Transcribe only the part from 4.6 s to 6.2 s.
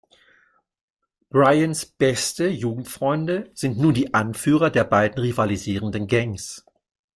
der beiden rivalisierenden